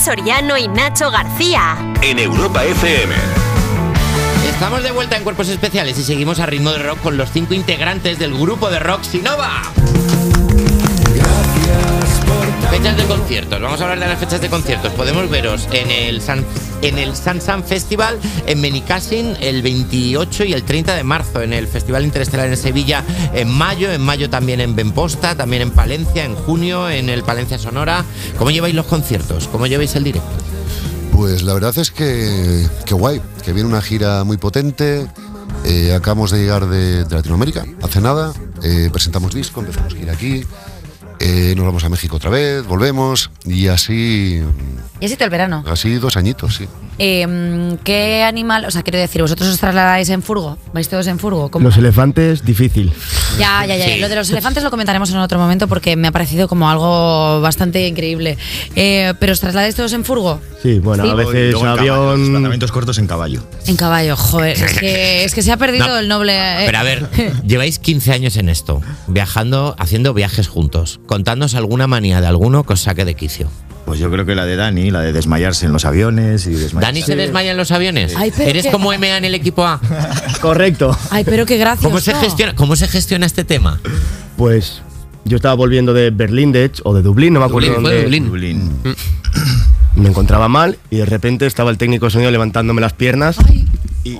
Soriano 0.07 0.57
y 0.57 0.69
Nacho 0.69 1.11
García. 1.11 1.75
en 2.01 2.17
Europa 2.17 2.63
FM. 2.63 3.13
Estamos 4.47 4.81
de 4.81 4.91
vuelta 4.91 5.17
en 5.17 5.23
Cuerpos 5.25 5.49
Especiales 5.49 5.99
y 5.99 6.03
seguimos 6.05 6.39
a 6.39 6.45
ritmo 6.45 6.71
de 6.71 6.77
rock 6.77 7.01
con 7.01 7.17
los 7.17 7.29
cinco 7.29 7.53
integrantes 7.53 8.17
del 8.17 8.33
grupo 8.33 8.69
de 8.69 8.79
rock 8.79 9.03
Sinova. 9.03 9.63
Fechas 12.69 12.97
de 12.97 13.05
conciertos. 13.05 13.61
Vamos 13.61 13.79
a 13.79 13.83
hablar 13.83 13.99
de 13.99 14.07
las 14.07 14.19
fechas 14.19 14.41
de 14.41 14.49
conciertos. 14.49 14.91
Podemos 14.93 15.29
veros 15.29 15.67
en 15.71 15.89
el 15.89 16.21
San, 16.21 16.45
en 16.81 16.99
el 16.99 17.15
San 17.15 17.39
San 17.41 17.63
Festival 17.63 18.19
en 18.45 18.61
Benicassin 18.61 19.37
el 19.39 19.61
28 19.61 20.43
y 20.43 20.53
el 20.53 20.63
30 20.63 20.95
de 20.95 21.03
marzo. 21.03 21.41
En 21.41 21.53
el 21.53 21.67
Festival 21.67 22.03
Interestelar 22.03 22.47
en 22.47 22.57
Sevilla 22.57 23.03
en 23.33 23.49
mayo. 23.49 23.91
En 23.91 24.01
mayo 24.01 24.29
también 24.29 24.59
en 24.59 24.75
Benposta, 24.75 25.35
también 25.35 25.61
en 25.61 25.71
Palencia 25.71 26.25
en 26.25 26.35
junio, 26.35 26.89
en 26.89 27.09
el 27.09 27.23
Palencia 27.23 27.57
Sonora. 27.57 28.03
¿Cómo 28.37 28.51
lleváis 28.51 28.75
los 28.75 28.85
conciertos? 28.85 29.47
¿Cómo 29.47 29.65
lleváis 29.65 29.95
el 29.95 30.03
directo? 30.03 30.29
Pues 31.13 31.43
la 31.43 31.53
verdad 31.53 31.77
es 31.77 31.89
que, 31.89 32.67
que 32.85 32.93
guay, 32.93 33.21
que 33.43 33.53
viene 33.53 33.69
una 33.69 33.81
gira 33.81 34.23
muy 34.23 34.37
potente. 34.37 35.07
Eh, 35.65 35.93
acabamos 35.93 36.31
de 36.31 36.39
llegar 36.39 36.67
de, 36.67 37.05
Latinoamérica, 37.09 37.65
hace 37.81 38.01
nada. 38.01 38.33
Eh, 38.63 38.89
presentamos 38.91 39.33
disco, 39.33 39.61
empezamos 39.61 39.93
gira 39.93 40.13
aquí. 40.13 40.45
Eh, 41.29 41.55
nos 41.57 41.65
vamos 41.65 41.83
a 41.83 41.89
México 41.89 42.15
otra 42.15 42.29
vez, 42.29 42.65
volvemos. 42.65 43.31
Y 43.43 43.67
así, 43.67 44.41
Y 45.01 45.05
así 45.05 45.15
todo 45.15 45.25
el 45.25 45.29
verano. 45.29 45.61
así 45.67 45.95
dos 45.95 46.15
añitos, 46.15 46.55
sí. 46.55 46.67
Eh, 46.99 47.77
¿Qué 47.83 48.23
animal, 48.23 48.63
o 48.65 48.71
sea, 48.71 48.81
quiero 48.81 48.97
decir, 48.97 49.21
vosotros 49.21 49.49
os 49.49 49.59
trasladáis 49.59 50.09
en 50.09 50.23
furgo? 50.23 50.57
¿Vais 50.73 50.87
todos 50.87 51.05
en 51.07 51.19
furgo? 51.19 51.51
¿Cómo? 51.51 51.65
Los 51.67 51.77
elefantes, 51.77 52.43
difícil. 52.45 52.91
Ya, 53.37 53.65
ya, 53.67 53.75
ya. 53.75 53.85
Sí. 53.85 53.99
Lo 53.99 54.07
de 54.09 54.15
los 54.15 54.29
elefantes 54.31 54.63
lo 54.63 54.71
comentaremos 54.71 55.11
en 55.11 55.17
otro 55.17 55.37
momento 55.37 55.67
porque 55.67 55.95
me 55.97 56.07
ha 56.07 56.11
parecido 56.11 56.47
como 56.47 56.69
algo 56.69 57.41
bastante 57.41 57.85
increíble. 57.87 58.37
Eh, 58.75 59.13
¿Pero 59.19 59.33
os 59.33 59.39
trasladáis 59.41 59.75
todos 59.75 59.91
en 59.93 60.05
furgo? 60.05 60.39
Sí, 60.63 60.79
bueno, 60.79 61.03
Sí. 61.03 61.09
a 61.11 61.13
veces 61.13 61.51
luego 61.51 61.65
en 61.65 61.71
avión. 61.79 62.19
desplazamientos 62.21 62.71
cortos 62.71 62.97
en 62.97 63.05
caballo. 63.07 63.43
En 63.67 63.75
caballo, 63.75 64.15
joder. 64.15 64.57
Es 64.57 64.79
que, 64.79 65.23
es 65.25 65.35
que 65.35 65.41
se 65.43 65.51
ha 65.51 65.57
perdido 65.57 65.87
No, 65.87 65.97
el 65.99 66.07
noble. 66.07 66.33
eh, 66.35 66.63
Pero 66.65 66.77
a 66.79 66.83
ver, 66.83 67.07
lleváis 67.45 67.77
15 67.79 68.11
años 68.13 68.37
en 68.37 68.49
esto, 68.49 68.81
viajando, 69.05 69.75
haciendo 69.77 70.15
viajes 70.15 70.47
juntos. 70.47 70.99
Contadnos 71.17 71.55
alguna 71.55 71.87
manía 71.87 72.21
de 72.21 72.27
alguno 72.27 72.63
que 72.63 72.73
os 72.73 72.81
saque 72.81 73.03
de 73.03 73.15
quicio. 73.15 73.49
Pues 73.87 73.99
yo 73.99 74.11
creo 74.11 74.23
que 74.23 74.35
la 74.35 74.45
de 74.45 74.55
Dani, 74.55 74.91
la 74.91 75.01
de 75.01 75.13
desmayarse 75.13 75.65
en 75.65 75.73
los 75.73 75.83
aviones 75.83 76.45
y 76.45 76.51
desmayarse. 76.51 76.79
¿Dani 76.79 77.01
se 77.01 77.15
desmaya 77.15 77.49
en 77.49 77.57
los 77.57 77.71
aviones? 77.71 78.13
Ay, 78.15 78.31
pero 78.37 78.47
¿Eres 78.51 78.65
qué- 78.65 78.71
como 78.71 78.93
MA 78.93 79.17
en 79.17 79.25
el 79.25 79.33
equipo 79.33 79.65
A? 79.65 79.81
Correcto. 80.41 80.95
Ay, 81.09 81.23
pero 81.23 81.47
qué 81.47 81.57
gracioso. 81.57 81.89
¿Cómo 81.89 81.99
se 81.99 82.13
gestiona, 82.13 82.53
cómo 82.53 82.75
se 82.75 82.87
gestiona 82.87 83.25
este 83.25 83.43
tema? 83.43 83.81
Pues 84.37 84.83
yo 85.25 85.37
estaba 85.37 85.55
volviendo 85.55 85.91
de 85.95 86.11
Berlín, 86.11 86.51
de 86.51 86.65
hecho, 86.65 86.83
o 86.85 86.93
de 86.93 87.01
Dublín, 87.01 87.33
no 87.33 87.39
me 87.39 87.47
acuerdo 87.47 87.69
Dublín, 87.69 87.81
fue 87.81 87.91
dónde. 88.03 88.03
Dublín. 88.03 88.27
Dublín. 88.27 88.71
Me 89.95 90.09
encontraba 90.09 90.47
mal 90.47 90.77
y 90.91 90.97
de 90.97 91.05
repente 91.07 91.47
estaba 91.47 91.71
el 91.71 91.79
técnico 91.79 92.05
de 92.05 92.11
sonido 92.11 92.29
levantándome 92.29 92.79
las 92.81 92.93
piernas 92.93 93.37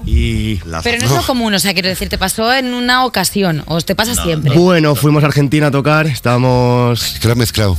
y, 0.06 0.12
y- 0.12 0.62
La- 0.66 0.82
Pero 0.82 0.98
no 1.00 1.06
es 1.06 1.12
lo 1.12 1.22
común, 1.24 1.54
o 1.54 1.60
sea, 1.60 1.74
quiero 1.74 1.90
decir, 1.90 2.10
te 2.10 2.18
pasó 2.18 2.54
en 2.54 2.74
una 2.74 3.06
ocasión, 3.06 3.64
o 3.68 3.80
te 3.82 3.96
pasa 3.96 4.16
siempre. 4.16 4.56
Bueno, 4.58 4.96
fuimos 4.96 5.24
a 5.24 5.28
Argentina 5.28 5.68
a 5.68 5.72
tocar, 5.72 6.08
estábamos... 6.08 7.14
Es 7.14 7.20
que 7.20 7.28
lo 7.28 7.32
has 7.34 7.38
mezclado. 7.38 7.78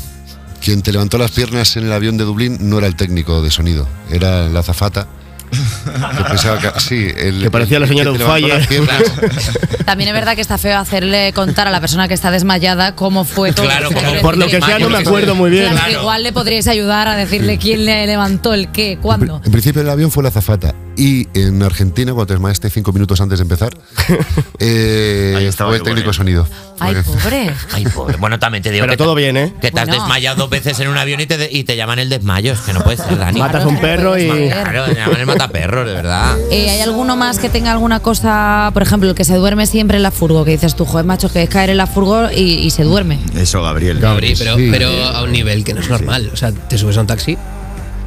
Quien 0.63 0.83
te 0.83 0.91
levantó 0.93 1.19
las 1.19 1.31
piernas 1.31 1.77
en 1.77 1.85
el 1.87 1.93
avión 1.93 2.17
de 2.17 2.25
Dublín 2.25 2.59
no 2.61 2.79
era 2.79 2.87
el 2.89 2.97
técnico 2.97 3.43
de 3.43 3.51
sonido, 3.51 3.87
era 4.11 4.49
la 4.49 4.61
azafata. 4.61 5.07
Que 5.51 6.25
pensaba 6.25 6.59
que, 6.59 6.79
sí, 6.79 7.07
el, 7.17 7.41
Que 7.45 7.51
parecía 7.51 7.79
la 7.81 7.87
señora 7.87 8.11
las 8.13 8.67
piernas. 8.67 9.03
También 9.87 10.09
es 10.09 10.15
verdad 10.15 10.35
que 10.35 10.43
está 10.43 10.59
feo 10.59 10.77
hacerle 10.79 11.33
contar 11.33 11.67
a 11.67 11.71
la 11.71 11.81
persona 11.81 12.07
que 12.07 12.13
está 12.13 12.31
desmayada 12.31 12.95
cómo 12.95 13.25
fue 13.25 13.53
todo. 13.53 13.65
Claro, 13.65 13.89
como- 13.91 14.21
Por 14.21 14.37
lo 14.37 14.47
que 14.47 14.61
sea 14.61 14.79
no 14.79 14.91
me 14.91 14.99
acuerdo 14.99 15.35
muy 15.35 15.49
bien. 15.51 15.71
Claro, 15.71 16.01
Igual 16.01 16.23
le 16.23 16.33
podríais 16.35 16.69
ayudar 16.69 17.09
a 17.09 17.17
decirle 17.17 17.57
quién 17.57 17.87
le 17.87 18.07
levantó 18.07 18.53
el 18.53 18.71
qué, 18.73 18.99
cuándo. 19.01 19.41
En 19.43 19.51
principio 19.51 19.81
el 19.81 19.89
avión 19.89 20.11
fue 20.11 20.23
la 20.23 20.29
azafata. 20.29 20.75
Y 21.01 21.29
en 21.39 21.63
Argentina, 21.63 22.13
cuando 22.13 22.27
te 22.27 22.33
desmayaste 22.35 22.71
cinco 22.71 22.93
minutos 22.93 23.21
antes 23.21 23.39
de 23.39 23.45
empezar, 23.45 23.71
eh, 24.59 25.35
Ahí 25.39 25.47
estaba 25.47 25.71
fue 25.71 25.77
el 25.77 25.83
yo 25.83 25.85
técnico 25.85 26.13
sonido. 26.13 26.45
Ay, 26.81 26.95
Fue- 26.97 27.15
pobre. 27.17 27.51
Ay, 27.73 27.85
pobre. 27.87 28.17
Bueno, 28.17 28.39
también 28.41 28.63
te 28.65 28.71
digo 28.73 28.83
Pero 28.83 28.93
que, 28.93 28.97
todo 28.97 29.15
te, 29.15 29.21
bien, 29.23 29.37
¿eh? 29.37 29.55
que 29.61 29.71
te 29.71 29.79
has 29.81 29.87
Bueno. 29.87 30.03
desmayado 30.03 30.37
dos 30.37 30.51
veces 30.51 30.79
en 30.81 30.89
un 30.89 30.97
avión 30.97 31.21
y 31.21 31.27
te, 31.27 31.37
de- 31.39 31.49
y 31.53 31.63
te 31.65 31.77
llaman 31.77 32.01
el 32.01 32.09
desmayo. 32.09 32.53
Es 32.53 32.61
que 32.61 32.73
no 32.73 32.81
puede 32.81 32.97
ser, 32.97 33.17
Dani. 33.17 33.39
Matas 33.39 33.65
a 33.65 33.69
un 33.69 33.81
perro 33.81 34.19
y... 34.19 34.27
Claro, 34.49 34.87
te 34.87 34.95
llaman 34.97 35.21
el 35.21 35.27
mataperro, 35.27 35.85
de 35.85 35.95
verdad. 35.95 36.37
Eh, 36.51 36.69
¿Hay 36.71 36.81
alguno 36.81 37.17
más 37.17 37.39
que 37.39 37.49
tenga 37.49 37.71
alguna 37.73 38.01
cosa, 38.01 38.71
por 38.75 38.83
ejemplo, 38.83 39.09
el 39.09 39.15
que 39.15 39.25
se 39.25 39.37
duerme 39.37 39.67
siempre 39.67 39.97
en 39.99 40.03
la 40.03 40.11
furgo? 40.11 40.45
Que 40.45 40.51
dices 40.53 40.75
tú, 40.75 40.85
joder, 40.85 41.07
macho, 41.07 41.31
que 41.33 41.43
es 41.45 41.49
caer 41.49 41.71
en 41.71 41.77
la 41.77 41.87
furgo 41.87 42.29
y, 42.33 42.41
y 42.41 42.71
se 42.71 42.83
duerme. 42.83 43.21
Eso, 43.37 43.63
Gabriel. 43.63 44.01
Gabri, 44.01 44.35
pero, 44.37 44.57
Sí. 44.57 44.69
pero 44.71 44.89
a 44.91 45.23
un 45.23 45.31
nivel 45.33 45.63
que 45.65 45.75
no 45.75 45.81
es 45.81 45.89
normal. 45.89 46.31
O 46.33 46.37
sea, 46.37 46.51
te 46.51 46.77
subes 46.77 46.97
a 46.97 47.03
un 47.03 47.07
taxi 47.07 47.39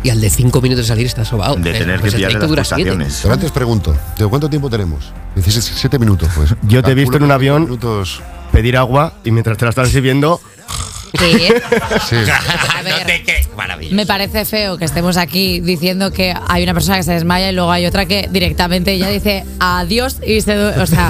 y 0.03 0.09
al 0.09 0.19
de 0.21 0.29
cinco 0.29 0.61
minutos 0.61 0.85
de 0.85 0.87
salir 0.87 1.05
estás 1.05 1.27
sobado. 1.27 1.55
De 1.55 1.73
tener 1.73 1.99
pues 1.99 2.11
que 2.13 2.17
pillarle 2.17 2.39
las 2.39 2.47
dura 2.49 2.63
siete. 2.63 2.81
pulsaciones. 2.83 3.19
Pero 3.21 3.33
antes 3.33 3.51
pregunto, 3.51 3.95
digo, 4.17 4.29
¿cuánto 4.29 4.49
tiempo 4.49 4.69
tenemos? 4.69 5.11
17 5.35 5.99
minutos, 5.99 6.29
pues. 6.35 6.55
Yo 6.63 6.81
te 6.83 6.91
he 6.91 6.95
visto 6.95 7.17
en 7.17 7.23
un 7.23 7.31
avión. 7.31 7.63
Minutos, 7.63 8.21
Pedir 8.51 8.75
agua 8.77 9.13
y 9.23 9.31
mientras 9.31 9.57
te 9.57 9.65
la 9.65 9.69
están 9.69 9.87
sirviendo... 9.87 10.41
¿Qué? 11.13 11.61
sí. 12.09 12.15
A 12.77 12.81
ver. 12.83 12.93
No 13.01 13.05
te 13.05 13.23
que- 13.23 13.47
Maravilloso. 13.55 13.95
Me 13.95 14.05
parece 14.05 14.45
feo 14.45 14.77
que 14.77 14.85
estemos 14.85 15.17
aquí 15.17 15.59
diciendo 15.59 16.11
que 16.11 16.33
hay 16.47 16.63
una 16.63 16.73
persona 16.73 16.97
que 16.97 17.03
se 17.03 17.11
desmaya 17.11 17.51
y 17.51 17.53
luego 17.53 17.69
hay 17.71 17.85
otra 17.85 18.05
que 18.05 18.27
directamente 18.31 18.93
ella 18.93 19.09
dice 19.09 19.43
adiós 19.59 20.17
y 20.25 20.39
se 20.41 20.55
duerme. 20.55 20.81
O 20.81 20.87
sea, 20.87 21.09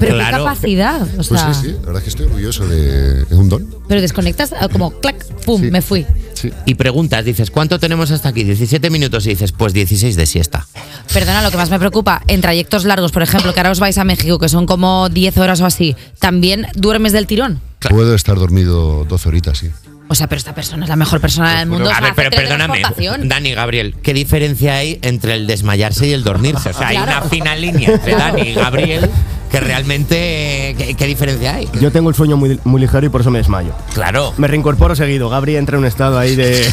pero 0.00 0.18
qué 0.18 0.24
capacidad. 0.30 1.02
O 1.02 1.16
Pues 1.16 1.28
sí, 1.28 1.36
sí, 1.60 1.68
la 1.72 1.78
verdad 1.86 1.96
es 1.98 2.02
que 2.04 2.08
estoy 2.10 2.26
orgulloso 2.26 2.66
de. 2.66 3.22
Es 3.22 3.32
un 3.32 3.48
don. 3.50 3.66
pero 3.86 4.00
desconectas 4.00 4.54
como 4.72 4.92
clac, 4.92 5.22
pum, 5.44 5.60
Sí. 5.60 5.70
me 5.70 5.82
fui. 5.82 6.06
Sí. 6.44 6.52
Y 6.66 6.74
preguntas, 6.74 7.24
dices, 7.24 7.50
¿cuánto 7.50 7.78
tenemos 7.78 8.10
hasta 8.10 8.28
aquí? 8.28 8.44
17 8.44 8.90
minutos 8.90 9.24
y 9.26 9.30
dices, 9.30 9.52
pues 9.52 9.72
16 9.72 10.14
de 10.14 10.26
siesta. 10.26 10.66
Perdona, 11.12 11.42
lo 11.42 11.50
que 11.50 11.56
más 11.56 11.70
me 11.70 11.78
preocupa, 11.78 12.22
en 12.28 12.42
trayectos 12.42 12.84
largos, 12.84 13.12
por 13.12 13.22
ejemplo, 13.22 13.54
que 13.54 13.60
ahora 13.60 13.70
os 13.70 13.80
vais 13.80 13.96
a 13.96 14.04
México, 14.04 14.38
que 14.38 14.48
son 14.50 14.66
como 14.66 15.08
10 15.08 15.38
horas 15.38 15.60
o 15.62 15.66
así, 15.66 15.96
¿también 16.18 16.66
duermes 16.74 17.12
del 17.12 17.26
tirón? 17.26 17.60
Puedo 17.88 18.14
estar 18.14 18.36
dormido 18.36 19.04
12 19.04 19.28
horitas, 19.28 19.58
sí. 19.58 19.70
O 20.08 20.14
sea, 20.14 20.26
pero 20.28 20.38
esta 20.38 20.54
persona 20.54 20.84
es 20.84 20.88
la 20.88 20.96
mejor 20.96 21.20
persona 21.20 21.58
del 21.58 21.68
mundo. 21.68 21.90
A 21.90 22.00
ver, 22.00 22.12
pero 22.14 22.30
perdóname. 22.30 22.82
Dani, 23.22 23.54
Gabriel, 23.54 23.94
¿qué 24.02 24.12
diferencia 24.12 24.76
hay 24.76 24.98
entre 25.02 25.34
el 25.34 25.46
desmayarse 25.46 26.06
y 26.06 26.12
el 26.12 26.24
dormirse? 26.24 26.70
O 26.70 26.72
sea, 26.72 26.88
hay 26.88 26.98
una 26.98 27.22
fina 27.22 27.56
línea 27.56 27.92
entre 27.92 28.14
Dani 28.14 28.42
y 28.42 28.54
Gabriel 28.54 29.10
que 29.54 29.60
realmente, 29.60 30.74
¿qué, 30.76 30.94
qué 30.98 31.06
diferencia 31.06 31.54
hay? 31.54 31.68
Yo 31.80 31.92
tengo 31.92 32.08
el 32.08 32.16
sueño 32.16 32.36
muy, 32.36 32.58
muy 32.64 32.80
ligero 32.80 33.06
y 33.06 33.08
por 33.08 33.20
eso 33.20 33.30
me 33.30 33.38
desmayo. 33.38 33.72
Claro, 33.92 34.34
Me 34.36 34.48
reincorporo 34.48 34.96
seguido. 34.96 35.28
Gabri 35.28 35.54
entra 35.54 35.76
en 35.76 35.82
un 35.82 35.86
estado 35.86 36.18
ahí 36.18 36.34
de... 36.34 36.66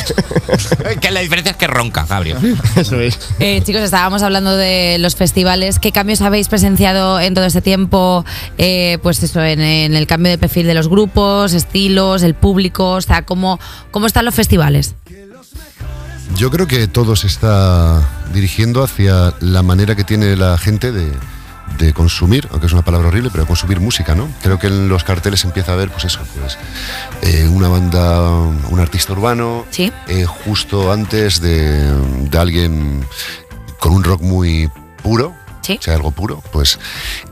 que 1.00 1.12
la 1.12 1.20
diferencia 1.20 1.52
es 1.52 1.58
que 1.58 1.68
ronca, 1.68 2.08
Gabriel. 2.10 2.38
eso 2.76 3.00
es. 3.00 3.20
Eh, 3.40 3.62
chicos, 3.64 3.84
estábamos 3.84 4.24
hablando 4.24 4.58
de 4.58 4.98
los 4.98 5.16
festivales. 5.16 5.78
¿Qué 5.78 5.92
cambios 5.92 6.22
habéis 6.22 6.48
presenciado 6.48 7.20
en 7.20 7.36
todo 7.36 7.46
este 7.46 7.62
tiempo? 7.62 8.26
Eh, 8.58 8.98
pues 9.04 9.22
eso, 9.22 9.44
en, 9.44 9.62
en 9.62 9.94
el 9.94 10.08
cambio 10.08 10.32
de 10.32 10.40
perfil 10.40 10.66
de 10.66 10.74
los 10.74 10.88
grupos, 10.88 11.54
estilos, 11.54 12.24
el 12.24 12.34
público. 12.34 12.94
O 12.94 13.02
sea, 13.02 13.22
¿cómo, 13.32 13.62
cómo 13.92 14.08
están 14.08 14.26
los 14.26 14.36
festivales? 14.36 14.94
Yo 16.36 16.52
creo 16.52 16.68
que 16.68 16.90
todo 16.90 17.16
se 17.16 17.28
está 17.28 18.02
dirigiendo 18.34 18.84
hacia 18.84 19.34
la 19.40 19.64
manera 19.64 19.96
que 19.96 20.04
tiene 20.04 20.36
la 20.36 20.58
gente 20.58 20.92
de, 20.92 21.10
de 21.78 21.94
consumir, 21.94 22.50
aunque 22.52 22.68
es 22.68 22.74
una 22.74 22.82
palabra 22.82 23.08
horrible, 23.08 23.30
pero 23.32 23.46
consumir 23.46 23.80
música, 23.80 24.16
¿no? 24.16 24.28
Creo 24.44 24.60
que 24.60 24.68
en 24.68 24.90
los 24.90 25.06
carteles 25.06 25.46
empieza 25.46 25.72
a 25.72 25.76
ver, 25.78 25.90
pues 25.92 26.04
eso, 26.04 26.20
pues 26.42 26.58
eh, 27.22 27.48
una 27.48 27.70
banda, 27.70 28.30
un 28.30 28.80
artista 28.82 29.14
urbano, 29.14 29.64
Sí. 29.70 29.94
eh, 30.10 30.26
justo 30.26 30.92
antes 30.92 31.40
de, 31.40 31.90
de 32.30 32.38
alguien 32.38 33.06
con 33.80 33.94
un 33.94 34.04
rock 34.04 34.22
muy 34.22 34.70
puro, 35.02 35.34
Sí. 35.62 35.78
o 35.80 35.82
sea, 35.82 35.94
algo 35.96 36.12
puro, 36.12 36.44
pues, 36.52 36.80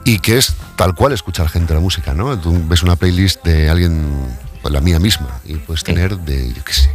y 0.05 0.19
que 0.19 0.37
es 0.37 0.53
tal 0.77 0.95
cual 0.95 1.11
escucha 1.11 1.43
la 1.43 1.49
gente 1.49 1.73
la 1.73 1.81
música, 1.81 2.13
¿no? 2.13 2.39
Tú 2.39 2.57
ves 2.69 2.83
una 2.83 2.95
playlist 2.95 3.43
de 3.43 3.69
alguien, 3.69 4.07
pues 4.61 4.73
la 4.73 4.81
mía 4.81 4.99
misma, 4.99 5.39
y 5.45 5.55
puedes 5.55 5.83
tener 5.83 6.17
de, 6.17 6.53
yo 6.53 6.63
qué 6.63 6.73
sé. 6.73 6.89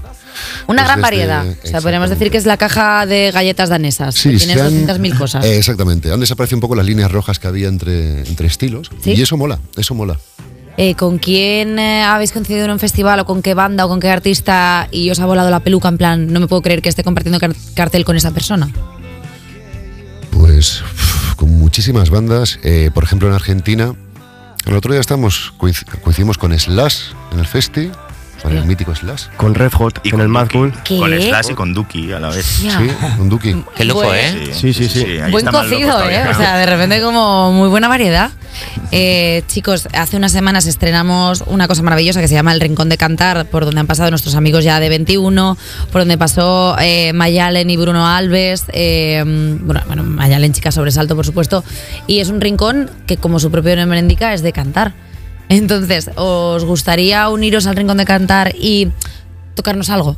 Una 0.67 0.83
pues 0.83 0.87
gran 0.87 0.89
desde- 0.89 1.03
variedad. 1.03 1.47
O 1.65 1.67
sea, 1.67 1.81
podríamos 1.81 2.11
decir 2.11 2.31
que 2.31 2.37
es 2.39 2.45
la 2.47 2.57
caja 2.57 3.07
de 3.07 3.31
galletas 3.31 3.69
danesas. 3.69 4.15
que 4.17 4.21
Sí, 4.21 4.37
tienes 4.37 4.57
se 4.57 4.63
han- 4.63 4.87
200.000 4.87 5.17
cosas. 5.17 5.45
Eh, 5.45 5.57
exactamente. 5.59 6.11
Han 6.13 6.21
desaparecido 6.21 6.57
un 6.57 6.61
poco 6.63 6.75
las 6.75 6.85
líneas 6.87 7.11
rojas 7.13 7.39
que 7.39 7.47
había 7.47 7.69
entre, 7.69 8.21
entre 8.27 8.47
estilos. 8.49 8.91
Sí. 9.03 9.13
Y 9.13 9.23
eso 9.23 9.37
mola, 9.37 9.59
eso 9.77 9.95
mola. 9.95 10.19
Eh, 10.77 10.97
¿Con 10.97 11.19
quién 11.19 11.79
eh, 11.79 12.03
habéis 12.03 12.33
coincidido 12.33 12.65
en 12.65 12.73
un 12.73 12.81
festival 12.81 13.21
o 13.21 13.25
con 13.25 13.43
qué 13.43 13.55
banda 13.55 13.87
o 13.87 13.89
con 13.89 14.01
qué 14.01 14.11
artista 14.11 14.89
y 14.91 15.09
os 15.11 15.21
ha 15.21 15.27
volado 15.27 15.49
la 15.51 15.61
peluca 15.61 15.87
en 15.89 15.99
plan, 15.99 16.33
no 16.33 16.41
me 16.41 16.49
puedo 16.49 16.63
creer 16.63 16.83
que 16.83 16.89
esté 16.89 17.05
compartiendo 17.05 17.39
car- 17.39 17.55
cartel 17.75 18.05
con 18.05 18.17
esa 18.17 18.33
persona? 18.33 18.69
Pues 20.33 20.83
uf, 20.83 21.35
con 21.37 21.51
muchísimas 21.59 22.11
bandas. 22.11 22.59
Por 22.93 23.05
ejemplo, 23.05 23.29
en 23.29 23.35
Argentina, 23.35 23.95
el 24.67 24.75
otro 24.77 24.93
día 24.93 25.01
estamos, 25.01 25.53
coinc- 25.59 25.85
coincidimos 26.01 26.39
con 26.39 26.59
Slash 26.59 26.97
en 27.33 27.39
el 27.41 27.47
Festi, 27.47 27.91
con 28.43 28.57
el 28.57 28.65
mítico 28.65 28.95
Slash. 28.95 29.25
Con 29.37 29.55
Red 29.55 29.73
Hot 29.73 30.01
Y 30.05 30.15
en 30.15 30.21
el 30.21 30.29
Mad. 30.29 30.49
Cool. 30.53 30.73
Con 30.87 31.11
Slash 31.19 31.51
y 31.51 31.55
con 31.55 31.73
Duki 31.73 32.13
a 32.13 32.21
la 32.21 32.29
vez. 32.29 32.61
Ya. 32.63 32.79
Sí, 32.79 32.91
un 33.19 33.29
Duki. 33.31 33.65
Qué 33.75 33.85
loco. 33.85 34.05
¿eh? 34.13 34.51
Sí, 34.53 34.73
sí, 34.75 34.89
sí. 34.89 35.05
Buen 35.31 35.47
cocido, 35.47 35.91
todavía. 35.93 36.27
¿eh? 36.27 36.31
O 36.31 36.35
sea, 36.35 36.57
de 36.59 36.67
repente 36.67 37.01
como 37.01 37.53
muy 37.53 37.69
buena 37.69 37.89
variedad. 37.89 38.31
Eh, 38.91 39.43
chicos, 39.47 39.89
hace 39.93 40.17
unas 40.17 40.33
semanas 40.33 40.67
estrenamos 40.67 41.45
una 41.47 41.69
cosa 41.69 41.83
maravillosa 41.83 42.21
que 42.21 42.29
se 42.29 42.35
llama 42.35 42.53
El 42.53 42.61
Rincón 42.61 42.89
de 42.89 42.97
Cantar, 42.97 43.47
por 43.47 43.65
donde 43.65 43.81
han 43.81 43.87
pasado 43.87 44.11
nuestros 44.11 44.35
amigos 44.35 44.65
ya 44.65 44.81
de 44.81 44.89
21, 44.89 45.57
por 45.91 46.01
donde 46.03 46.19
pasó 46.19 46.77
eh, 46.81 47.13
Mayalen 47.13 47.71
y 47.71 47.77
Bruno 47.77 48.07
Alves, 48.07 48.65
eh, 48.73 49.23
bueno, 49.25 49.83
bueno, 49.87 50.03
Mayalen 50.05 50.53
chica 50.53 50.71
sobresalto, 50.71 51.17
por 51.17 51.27
supuesto, 51.27 51.65
y 52.07 52.21
es 52.21 52.29
un 52.29 52.41
rincón 52.41 52.91
que, 53.07 53.17
como 53.17 53.41
su 53.41 53.51
propio 53.51 53.77
nombre 53.77 53.99
indica, 53.99 54.35
es 54.35 54.43
de 54.43 54.53
cantar. 54.53 54.95
Entonces, 55.49 56.11
¿os 56.17 56.65
gustaría 56.65 57.29
uniros 57.29 57.67
al 57.67 57.77
Rincón 57.77 57.99
de 57.99 58.07
Cantar 58.07 58.55
y 58.59 58.89
tocarnos 59.55 59.91
algo? 59.91 60.17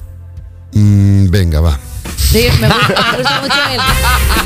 Mm, 0.72 1.28
venga, 1.30 1.60
va. 1.60 1.78
Sí, 2.16 2.46
me 2.60 2.66
gusta, 2.68 3.12
me 3.12 3.18
gusta 3.18 3.40
mucho 3.42 3.54
el. 3.72 3.80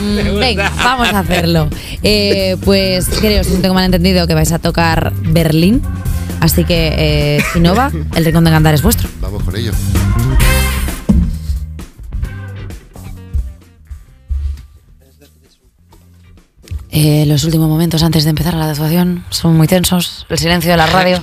Mm, 0.00 0.38
Venga, 0.38 0.72
vamos 0.82 1.08
a 1.12 1.18
hacerlo. 1.18 1.68
Eh, 2.02 2.56
pues 2.64 3.06
creo, 3.20 3.44
si 3.44 3.50
no 3.52 3.60
tengo 3.60 3.74
mal 3.74 3.84
entendido, 3.84 4.26
que 4.26 4.32
vais 4.34 4.50
a 4.52 4.58
tocar 4.58 5.12
Berlín. 5.24 5.82
Así 6.40 6.64
que, 6.64 6.94
eh, 6.96 7.44
si 7.52 7.60
no 7.60 7.74
va, 7.74 7.90
el 8.14 8.24
rincón 8.24 8.44
de 8.44 8.50
cantar 8.50 8.72
es 8.72 8.80
vuestro. 8.82 9.10
Vamos 9.20 9.42
con 9.42 9.54
ello. 9.56 9.72
Eh, 16.92 17.24
los 17.26 17.44
últimos 17.44 17.68
momentos 17.68 18.02
antes 18.02 18.24
de 18.24 18.30
empezar 18.30 18.54
la 18.54 18.68
actuación 18.68 19.24
son 19.30 19.56
muy 19.56 19.68
tensos. 19.68 20.26
El 20.28 20.38
silencio 20.38 20.70
de 20.72 20.76
la 20.76 20.86
radio. 20.86 21.22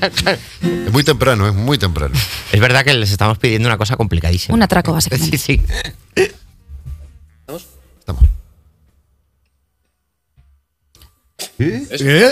Es 0.62 0.92
muy 0.94 1.04
temprano, 1.04 1.48
es 1.48 1.54
muy 1.54 1.78
temprano. 1.78 2.14
Es 2.52 2.60
verdad 2.62 2.86
que 2.86 2.94
les 2.94 3.12
estamos 3.12 3.38
pidiendo 3.38 3.68
una 3.68 3.78
cosa 3.78 3.98
complicadísima. 3.98 4.56
Un 4.56 4.64
atraco, 4.64 4.94
básicamente. 4.94 5.38
Sí, 5.38 5.58
sí. 5.58 5.62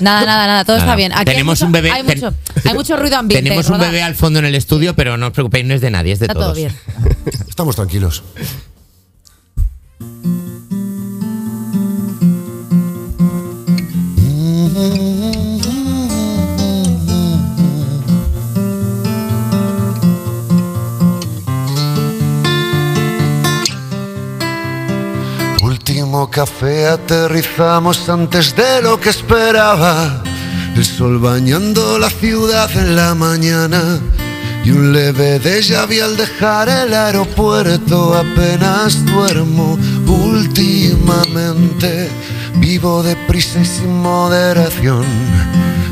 Nada, 0.01 0.25
nada, 0.25 0.47
nada, 0.47 0.65
todo 0.65 0.77
está 0.77 0.95
bien. 0.95 1.11
Aquí 1.13 1.25
Tenemos 1.25 1.61
hay 1.61 1.67
mucho, 1.67 1.77
un 1.79 1.83
bebé- 1.83 1.91
Hay 1.91 2.03
ten- 2.03 2.19
mucho, 2.21 2.33
hay 2.63 2.73
mucho 2.73 2.97
ruido 2.97 3.17
ambiente. 3.19 3.43
Tenemos 3.43 3.69
un 3.69 3.79
bebé 3.79 4.01
al 4.03 4.15
fondo 4.15 4.39
en 4.39 4.45
el 4.45 4.55
estudio, 4.55 4.95
pero 4.95 5.17
no 5.17 5.27
os 5.27 5.33
preocupéis, 5.33 5.65
no 5.65 5.73
es 5.73 5.81
de 5.81 5.91
nadie, 5.91 6.13
es 6.13 6.19
de 6.19 6.25
Está 6.25 6.33
todo 6.33 6.43
todos. 6.45 6.57
bien. 6.57 6.71
Estamos 7.47 7.75
tranquilos. 7.75 8.23
Aterrizamos 26.85 28.07
antes 28.09 28.55
de 28.55 28.81
lo 28.81 28.99
que 28.99 29.09
esperaba. 29.09 30.23
El 30.75 30.85
sol 30.85 31.19
bañando 31.19 31.97
la 31.97 32.09
ciudad 32.09 32.69
en 32.75 32.95
la 32.95 33.15
mañana. 33.15 33.99
Y 34.63 34.71
un 34.71 34.93
leve 34.93 35.39
déjà 35.39 35.85
vu 35.85 36.03
al 36.03 36.15
dejar 36.15 36.69
el 36.69 36.93
aeropuerto. 36.93 38.15
Apenas 38.15 39.05
duermo 39.05 39.77
últimamente. 40.07 42.09
Vivo 42.55 43.03
deprisa 43.03 43.59
y 43.59 43.65
sin 43.65 44.01
moderación. 44.01 45.05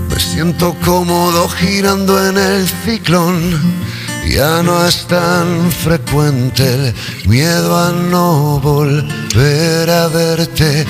Me 0.09 0.19
siento 0.19 0.75
cómodo 0.85 1.49
girando 1.49 2.27
en 2.27 2.37
el 2.37 2.67
ciclón. 2.85 3.82
Ya 4.29 4.63
no 4.63 4.85
es 4.87 5.05
tan 5.05 5.71
frecuente 5.71 6.63
el 6.63 6.93
miedo 7.27 7.77
a 7.77 7.91
no 7.91 8.59
volver 8.59 9.89
a 9.89 10.07
verte. 10.07 10.85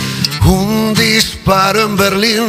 Un 0.46 0.94
disparo 0.94 1.82
en 1.82 1.98
Berlín 1.98 2.48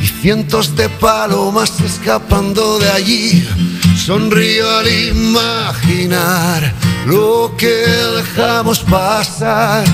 y 0.00 0.06
cientos 0.06 0.76
de 0.76 0.88
palomas 0.88 1.80
escapando 1.80 2.78
de 2.78 2.90
allí. 2.90 3.48
Sonrío 3.96 4.78
al 4.78 4.88
imaginar 4.88 6.72
lo 7.06 7.52
que 7.56 7.84
dejamos 8.16 8.80
pasar, 8.80 9.84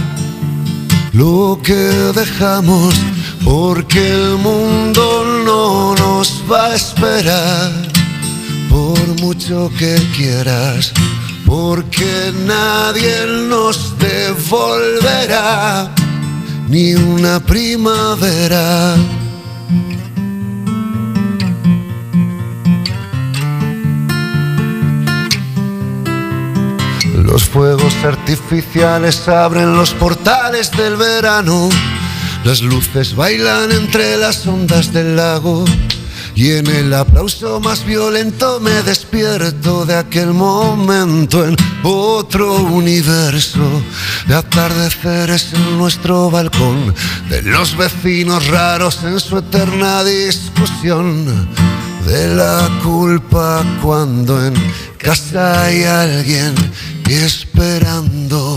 lo 1.12 1.58
que 1.62 1.75
dejamos, 2.14 2.94
porque 3.44 4.10
el 4.10 4.37
mundo 4.37 5.42
no 5.44 5.94
nos 5.94 6.42
va 6.50 6.66
a 6.66 6.75
esperar 6.75 7.97
por 8.68 8.98
mucho 9.20 9.70
que 9.78 9.96
quieras, 10.16 10.92
porque 11.46 12.32
nadie 12.46 13.26
nos 13.48 13.98
devolverá 13.98 15.92
ni 16.68 16.94
una 16.94 17.40
primavera. 17.40 18.96
Los 27.14 27.44
fuegos 27.44 27.94
artificiales 28.04 29.28
abren 29.28 29.76
los 29.76 29.92
portales 29.92 30.70
del 30.70 30.96
verano. 30.96 31.68
Las 32.44 32.62
luces 32.62 33.14
bailan 33.14 33.70
entre 33.72 34.16
las 34.16 34.46
ondas 34.46 34.92
del 34.92 35.16
lago. 35.16 35.64
Y 36.38 36.52
en 36.52 36.68
el 36.68 36.95
aplauso 36.95 37.59
más 37.59 37.85
violento 37.85 38.61
me 38.61 38.85
despierto 38.85 39.85
de 39.85 39.96
aquel 39.96 40.33
momento 40.33 41.44
en 41.44 41.57
otro 41.83 42.61
universo. 42.62 43.59
De 44.29 44.37
atardeceres 44.37 45.53
en 45.53 45.79
nuestro 45.79 46.31
balcón, 46.31 46.94
de 47.29 47.42
los 47.42 47.77
vecinos 47.77 48.46
raros 48.46 49.03
en 49.03 49.18
su 49.18 49.38
eterna 49.38 50.05
discusión. 50.05 51.27
De 52.07 52.29
la 52.29 52.70
culpa 52.85 53.64
cuando 53.83 54.46
en 54.46 54.55
casa 54.96 55.64
hay 55.64 55.83
alguien 55.83 56.55
esperando 57.09 58.55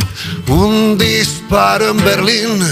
un 0.50 1.00
disparo 1.00 1.90
en 1.90 1.98
Berlín 2.06 2.64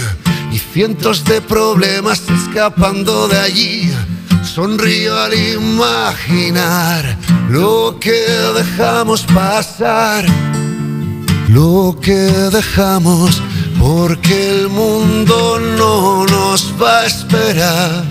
y 0.51 0.59
cientos 0.59 1.25
de 1.25 1.41
problemas 1.41 2.21
escapando 2.29 3.27
de 3.27 3.39
allí. 3.39 3.91
Sonrío 4.59 5.17
al 5.17 5.33
imaginar 5.33 7.17
lo 7.49 7.97
que 7.97 8.19
dejamos 8.57 9.21
pasar, 9.21 10.25
lo 11.47 11.95
que 12.01 12.27
dejamos, 12.51 13.41
porque 13.79 14.49
el 14.49 14.67
mundo 14.67 15.61
no 15.77 16.25
nos 16.25 16.73
va 16.73 16.99
a 16.99 17.05
esperar. 17.05 18.03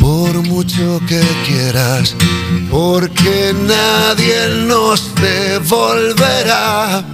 Por 0.00 0.42
mucho 0.42 1.00
que 1.06 1.22
quieras, 1.46 2.16
porque 2.68 3.54
nadie 3.54 4.64
nos 4.66 5.14
devolverá 5.14 7.04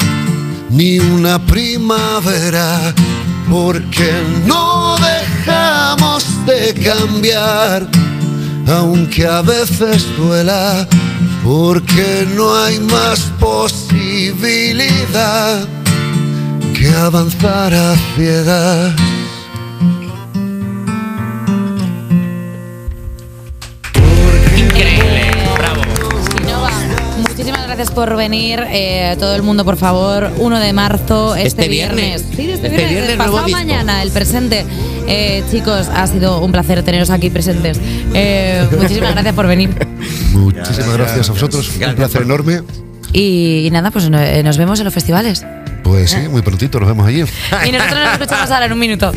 ni 0.71 0.99
una 0.99 1.39
primavera, 1.45 2.95
porque 3.51 4.11
no 4.47 4.97
dejamos 4.97 6.25
de 6.47 6.73
cambiar, 6.83 7.87
aunque 8.71 9.27
a 9.27 9.43
veces 9.43 10.07
duela, 10.17 10.87
porque 11.45 12.27
no 12.35 12.55
hay 12.57 12.79
más 12.81 13.21
posibilidad 13.41 14.89
que 16.75 16.89
avanzar 16.89 17.75
a 17.75 17.95
ciegas. 18.17 18.95
Increíble, 24.57 25.31
bravo. 25.59 25.83
Innova, 26.43 26.71
Muchísimas 27.19 27.67
gracias 27.67 27.91
por 27.91 28.17
venir. 28.17 28.61
eh, 28.71 29.17
todo 29.19 29.35
el 29.35 29.43
mundo, 29.43 29.65
por 29.65 29.77
favor, 29.77 30.31
1 30.39 30.61
de 30.61 30.73
marzo, 30.73 31.35
este, 31.35 31.49
Este 31.49 31.69
viernes. 31.69 32.23
Sí, 32.35 32.51
este, 32.51 32.67
Este 32.67 32.69
viernes, 32.69 32.91
viernes, 32.91 33.17
nuevo 33.19 33.49
mañana, 33.49 34.03
el 34.03 34.11
presente. 34.11 34.65
Eh, 35.13 35.43
chicos, 35.51 35.89
ha 35.89 36.07
sido 36.07 36.41
un 36.41 36.53
placer 36.53 36.83
teneros 36.85 37.11
aquí 37.11 37.31
presentes. 37.31 37.81
Eh, 38.15 38.65
muchísimas 38.79 39.13
gracias 39.13 39.35
por 39.35 39.47
venir. 39.47 39.71
Muchísimas 40.33 40.93
gracias 40.97 41.29
a 41.29 41.33
vosotros. 41.33 41.71
Un 41.87 41.95
placer 41.97 42.23
enorme. 42.23 42.63
Y, 43.13 43.67
y 43.67 43.71
nada, 43.71 43.91
pues 43.91 44.09
eh, 44.13 44.43
nos 44.45 44.57
vemos 44.57 44.79
en 44.79 44.85
los 44.85 44.95
festivales. 44.95 45.45
Pues 45.83 46.13
sí, 46.13 46.29
muy 46.29 46.43
prontito 46.43 46.79
nos 46.79 46.89
vemos 46.89 47.07
allí. 47.07 47.25
Y 47.67 47.73
nosotros 47.73 48.01
nos 48.05 48.13
escuchamos 48.13 48.51
ahora 48.51 48.67
en 48.67 48.73
un 48.73 48.79
minuto. 48.79 49.13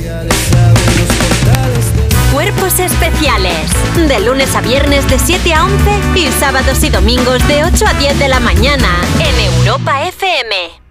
Cuerpos 2.33 2.79
especiales. 2.79 3.69
De 4.07 4.19
lunes 4.21 4.55
a 4.55 4.61
viernes 4.61 5.07
de 5.07 5.19
7 5.19 5.53
a 5.53 5.65
11 5.65 5.75
y 6.15 6.27
sábados 6.39 6.83
y 6.83 6.89
domingos 6.89 7.47
de 7.47 7.63
8 7.65 7.85
a 7.85 7.93
10 7.93 8.17
de 8.17 8.27
la 8.27 8.39
mañana 8.39 8.89
en 9.19 9.53
Europa 9.53 10.07
FM. 10.07 10.82